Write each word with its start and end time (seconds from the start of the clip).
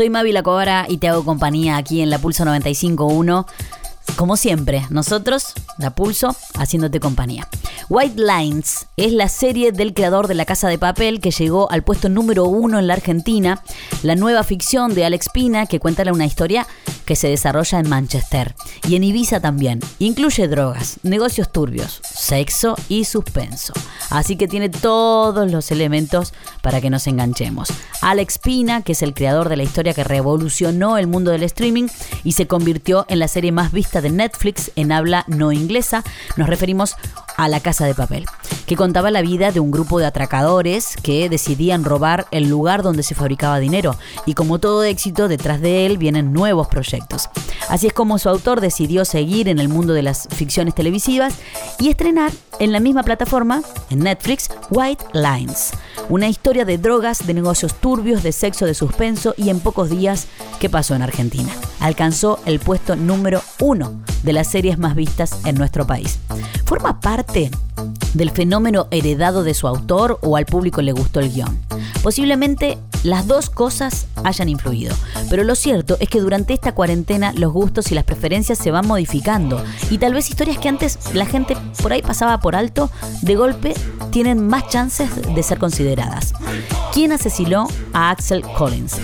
Soy 0.00 0.08
Mavi 0.08 0.32
La 0.32 0.42
y 0.88 0.96
te 0.96 1.08
hago 1.08 1.26
compañía 1.26 1.76
aquí 1.76 2.00
en 2.00 2.08
la 2.08 2.18
Pulso 2.18 2.46
951. 2.46 3.46
Como 4.16 4.38
siempre, 4.38 4.86
nosotros, 4.88 5.52
la 5.76 5.90
Pulso, 5.94 6.34
haciéndote 6.54 7.00
compañía. 7.00 7.46
White 7.90 8.22
Lines 8.22 8.86
es 8.96 9.12
la 9.12 9.28
serie 9.28 9.72
del 9.72 9.94
creador 9.94 10.28
de 10.28 10.34
La 10.36 10.44
Casa 10.44 10.68
de 10.68 10.78
Papel 10.78 11.18
que 11.18 11.32
llegó 11.32 11.68
al 11.72 11.82
puesto 11.82 12.08
número 12.08 12.44
uno 12.44 12.78
en 12.78 12.86
la 12.86 12.94
Argentina, 12.94 13.64
la 14.04 14.14
nueva 14.14 14.44
ficción 14.44 14.94
de 14.94 15.04
Alex 15.04 15.28
Pina 15.30 15.66
que 15.66 15.80
cuenta 15.80 16.04
una 16.12 16.24
historia 16.24 16.68
que 17.04 17.16
se 17.16 17.26
desarrolla 17.26 17.80
en 17.80 17.88
Manchester 17.88 18.54
y 18.86 18.94
en 18.94 19.02
Ibiza 19.02 19.40
también. 19.40 19.80
Incluye 19.98 20.46
drogas, 20.46 21.00
negocios 21.02 21.50
turbios, 21.50 22.00
sexo 22.04 22.76
y 22.88 23.06
suspenso. 23.06 23.72
Así 24.10 24.36
que 24.36 24.46
tiene 24.46 24.68
todos 24.68 25.50
los 25.50 25.72
elementos 25.72 26.32
para 26.62 26.80
que 26.80 26.90
nos 26.90 27.08
enganchemos. 27.08 27.72
Alex 28.02 28.38
Pina, 28.38 28.82
que 28.82 28.92
es 28.92 29.02
el 29.02 29.14
creador 29.14 29.48
de 29.48 29.56
la 29.56 29.64
historia 29.64 29.94
que 29.94 30.04
revolucionó 30.04 30.96
el 30.96 31.08
mundo 31.08 31.32
del 31.32 31.42
streaming 31.42 31.88
y 32.22 32.32
se 32.32 32.46
convirtió 32.46 33.04
en 33.08 33.18
la 33.18 33.26
serie 33.26 33.50
más 33.50 33.72
vista 33.72 34.00
de 34.00 34.10
Netflix 34.10 34.70
en 34.76 34.92
habla 34.92 35.24
no 35.26 35.50
inglesa, 35.50 36.04
nos 36.36 36.48
referimos 36.48 36.94
a 37.36 37.48
La 37.48 37.60
Casa 37.60 37.79
de 37.84 37.94
Papel, 37.94 38.26
que 38.66 38.76
contaba 38.76 39.10
la 39.10 39.22
vida 39.22 39.52
de 39.52 39.60
un 39.60 39.70
grupo 39.70 39.98
de 39.98 40.06
atracadores 40.06 40.96
que 41.02 41.28
decidían 41.28 41.84
robar 41.84 42.26
el 42.30 42.48
lugar 42.48 42.82
donde 42.82 43.02
se 43.02 43.14
fabricaba 43.14 43.58
dinero 43.58 43.96
y 44.26 44.34
como 44.34 44.58
todo 44.58 44.84
éxito 44.84 45.28
detrás 45.28 45.60
de 45.60 45.86
él 45.86 45.98
vienen 45.98 46.32
nuevos 46.32 46.68
proyectos. 46.68 47.28
Así 47.68 47.86
es 47.86 47.92
como 47.92 48.18
su 48.18 48.28
autor 48.28 48.60
decidió 48.60 49.04
seguir 49.04 49.48
en 49.48 49.58
el 49.58 49.68
mundo 49.68 49.92
de 49.92 50.02
las 50.02 50.28
ficciones 50.30 50.74
televisivas 50.74 51.34
y 51.78 51.88
estrenar 51.88 52.32
en 52.58 52.72
la 52.72 52.80
misma 52.80 53.02
plataforma, 53.02 53.62
en 53.90 54.00
Netflix, 54.00 54.50
White 54.70 55.04
Lines, 55.12 55.70
una 56.08 56.28
historia 56.28 56.64
de 56.64 56.78
drogas, 56.78 57.26
de 57.26 57.34
negocios 57.34 57.74
turbios, 57.74 58.22
de 58.22 58.32
sexo, 58.32 58.66
de 58.66 58.74
suspenso 58.74 59.34
y 59.36 59.50
en 59.50 59.60
pocos 59.60 59.88
días, 59.88 60.26
¿qué 60.58 60.68
pasó 60.68 60.94
en 60.94 61.02
Argentina? 61.02 61.50
Alcanzó 61.78 62.40
el 62.44 62.58
puesto 62.58 62.96
número 62.96 63.42
uno 63.60 64.00
de 64.22 64.32
las 64.32 64.48
series 64.48 64.78
más 64.78 64.94
vistas 64.94 65.38
en 65.44 65.54
nuestro 65.54 65.86
país. 65.86 66.18
Forma 66.64 67.00
parte 67.00 67.50
del 68.14 68.30
fenómeno 68.30 68.88
heredado 68.90 69.42
de 69.42 69.54
su 69.54 69.66
autor 69.68 70.18
o 70.22 70.36
al 70.36 70.46
público 70.46 70.82
le 70.82 70.92
gustó 70.92 71.20
el 71.20 71.32
guion. 71.32 71.58
Posiblemente 72.02 72.78
las 73.02 73.26
dos 73.26 73.50
cosas 73.50 74.06
hayan 74.24 74.48
influido, 74.48 74.94
pero 75.28 75.44
lo 75.44 75.54
cierto 75.54 75.96
es 76.00 76.08
que 76.08 76.20
durante 76.20 76.52
esta 76.52 76.72
cuarentena 76.72 77.32
los 77.32 77.52
gustos 77.52 77.90
y 77.90 77.94
las 77.94 78.04
preferencias 78.04 78.58
se 78.58 78.70
van 78.70 78.86
modificando 78.86 79.62
y 79.90 79.98
tal 79.98 80.14
vez 80.14 80.28
historias 80.28 80.58
que 80.58 80.68
antes 80.68 80.98
la 81.14 81.26
gente 81.26 81.56
por 81.82 81.92
ahí 81.92 82.02
pasaba 82.02 82.40
por 82.40 82.56
alto, 82.56 82.90
de 83.22 83.36
golpe 83.36 83.74
tienen 84.10 84.46
más 84.46 84.68
chances 84.68 85.10
de 85.34 85.42
ser 85.42 85.58
consideradas. 85.58 86.34
¿Quién 86.92 87.12
asesinó 87.12 87.68
a 87.92 88.10
Axel 88.10 88.42
Collins? 88.42 88.96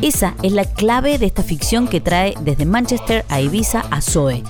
Esa 0.00 0.34
es 0.42 0.52
la 0.52 0.64
clave 0.64 1.18
de 1.18 1.26
esta 1.26 1.42
ficción 1.42 1.88
que 1.88 2.00
trae 2.00 2.34
desde 2.42 2.66
Manchester 2.66 3.24
a 3.28 3.40
Ibiza 3.40 3.84
a 3.90 4.00
Zoe, 4.00 4.44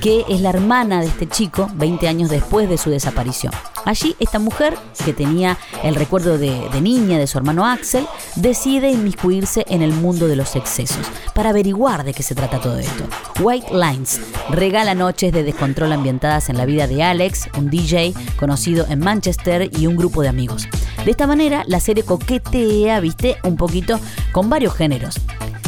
que 0.00 0.24
es 0.28 0.40
la 0.40 0.50
hermana 0.50 1.00
de 1.00 1.06
este 1.06 1.28
chico 1.28 1.68
20 1.74 2.08
años 2.08 2.30
después 2.30 2.68
de 2.68 2.78
su 2.78 2.90
desaparición. 2.90 3.52
Allí 3.84 4.14
esta 4.20 4.38
mujer, 4.38 4.76
que 5.04 5.12
tenía 5.12 5.56
el 5.82 5.94
recuerdo 5.94 6.38
de, 6.38 6.68
niña 6.80 7.18
de 7.18 7.26
su 7.26 7.38
hermano 7.38 7.66
Axel, 7.66 8.06
decide 8.36 8.90
inmiscuirse 8.90 9.64
en 9.68 9.82
el 9.82 9.92
mundo 9.92 10.28
de 10.28 10.36
los 10.36 10.54
excesos 10.56 11.06
para 11.34 11.50
averiguar 11.50 12.04
de 12.04 12.12
qué 12.12 12.22
se 12.22 12.34
trata 12.34 12.60
todo 12.60 12.78
esto. 12.78 13.04
White 13.40 13.72
Lines 13.72 14.20
regala 14.50 14.94
noches 14.94 15.32
de 15.32 15.42
descontrol 15.42 15.92
ambientadas 15.92 16.48
en 16.50 16.56
la 16.56 16.66
vida 16.66 16.86
de 16.86 17.02
Alex, 17.02 17.48
un 17.56 17.70
DJ 17.70 18.14
conocido 18.38 18.86
en 18.88 19.00
Manchester 19.00 19.70
y 19.76 19.86
un 19.86 19.96
grupo 19.96 20.22
de 20.22 20.28
amigos. 20.28 20.68
De 21.04 21.10
esta 21.10 21.26
manera, 21.26 21.64
la 21.66 21.80
serie 21.80 22.04
coquetea, 22.04 23.00
viste, 23.00 23.38
un 23.44 23.56
poquito 23.56 23.98
con 24.32 24.50
varios 24.50 24.74
géneros 24.74 25.16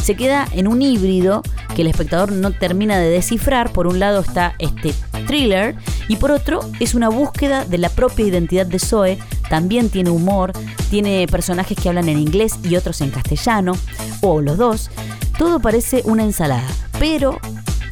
se 0.02 0.16
queda 0.16 0.48
en 0.52 0.66
un 0.66 0.82
híbrido 0.82 1.42
que 1.74 1.82
el 1.82 1.88
espectador 1.88 2.32
no 2.32 2.50
termina 2.50 2.98
de 2.98 3.08
descifrar. 3.08 3.72
Por 3.72 3.86
un 3.86 4.00
lado 4.00 4.20
está 4.20 4.54
este 4.58 4.94
thriller 5.26 5.76
y 6.08 6.16
por 6.16 6.32
otro 6.32 6.60
es 6.80 6.94
una 6.94 7.08
búsqueda 7.08 7.64
de 7.64 7.78
la 7.78 7.88
propia 7.88 8.26
identidad 8.26 8.66
de 8.66 8.78
Zoe. 8.78 9.18
También 9.48 9.90
tiene 9.90 10.10
humor, 10.10 10.52
tiene 10.90 11.26
personajes 11.28 11.78
que 11.78 11.88
hablan 11.88 12.08
en 12.08 12.18
inglés 12.18 12.54
y 12.64 12.76
otros 12.76 13.00
en 13.00 13.10
castellano, 13.10 13.74
o 14.20 14.40
los 14.40 14.58
dos. 14.58 14.90
Todo 15.38 15.60
parece 15.60 16.02
una 16.04 16.24
ensalada, 16.24 16.66
pero 16.98 17.38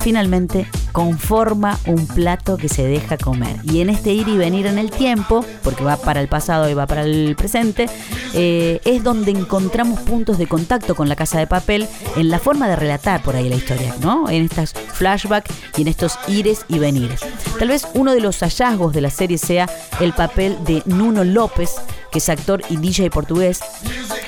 finalmente 0.00 0.66
conforma 0.92 1.78
un 1.86 2.06
plato 2.06 2.56
que 2.56 2.68
se 2.68 2.86
deja 2.86 3.16
comer. 3.16 3.56
Y 3.64 3.80
en 3.80 3.90
este 3.90 4.12
ir 4.12 4.28
y 4.28 4.36
venir 4.36 4.66
en 4.66 4.78
el 4.78 4.90
tiempo, 4.90 5.44
porque 5.62 5.84
va 5.84 5.96
para 5.96 6.20
el 6.20 6.28
pasado 6.28 6.68
y 6.68 6.74
va 6.74 6.86
para 6.86 7.02
el 7.02 7.34
presente, 7.36 7.88
eh, 8.34 8.80
es 8.84 9.02
donde 9.02 9.30
encontramos 9.30 10.00
puntos 10.00 10.38
de 10.38 10.46
contacto 10.46 10.94
con 10.94 11.08
la 11.08 11.16
casa 11.16 11.38
de 11.38 11.46
papel 11.46 11.88
en 12.16 12.28
la 12.28 12.38
forma 12.38 12.68
de 12.68 12.76
relatar 12.76 13.22
por 13.22 13.36
ahí 13.36 13.48
la 13.48 13.56
historia, 13.56 13.94
¿no? 14.00 14.28
En 14.28 14.44
estas 14.44 14.72
flashbacks 14.72 15.54
y 15.76 15.82
en 15.82 15.88
estos 15.88 16.18
ires 16.28 16.64
y 16.68 16.78
venires. 16.78 17.20
Tal 17.58 17.68
vez 17.68 17.86
uno 17.94 18.12
de 18.12 18.20
los 18.20 18.40
hallazgos 18.40 18.92
de 18.92 19.00
la 19.00 19.10
serie 19.10 19.38
sea 19.38 19.68
el 20.00 20.12
papel 20.12 20.58
de 20.64 20.82
Nuno 20.86 21.24
López, 21.24 21.76
que 22.10 22.18
es 22.18 22.28
actor 22.28 22.62
y 22.68 22.76
DJ 22.76 23.10
portugués, 23.10 23.60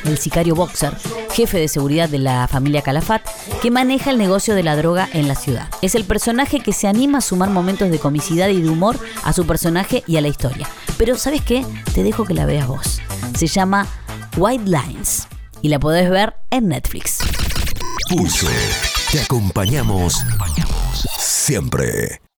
el 0.05 0.19
sicario 0.19 0.55
boxer, 0.55 0.97
jefe 1.33 1.59
de 1.59 1.69
seguridad 1.69 2.09
de 2.09 2.19
la 2.19 2.49
familia 2.49 2.83
Calafat, 2.83 3.23
que 3.61 3.71
maneja 3.71 4.11
el 4.11 4.19
negocio 4.19 4.55
de 4.55 4.63
la 4.63 4.77
droga 4.77 5.09
en 5.13 5.29
la 5.29 5.35
ciudad. 5.35 5.69
Es 5.83 5.95
el 5.95 6.05
personaje 6.05 6.61
que 6.61 6.73
se 6.73 6.89
anima 6.89 7.19
a 7.19 7.23
sumar 7.23 7.51
momentos 7.51 7.91
de 7.91 7.99
comicidad 7.99 8.49
y 8.49 8.63
de 8.63 8.69
humor 8.69 8.99
a 9.23 9.33
su 9.33 9.47
personaje 9.47 10.03
y 10.07 10.17
a 10.17 10.21
la 10.21 10.29
historia. 10.29 10.69
Pero 10.99 11.17
¿sabes 11.17 11.43
qué? 11.43 11.65
Te 11.95 12.03
dejo 12.03 12.25
que 12.25 12.35
la 12.35 12.47
veas 12.47 12.67
vos. 12.67 13.01
Se 13.37 13.47
llama 13.47 13.87
White 14.37 14.65
Lines 14.65 15.29
y 15.61 15.69
la 15.69 15.79
podés 15.79 16.11
ver 16.11 16.35
en 16.51 16.69
Netflix. 16.69 17.19
Pulso. 18.09 18.47
Te 19.11 19.21
acompañamos 19.21 20.25
siempre. 21.19 22.23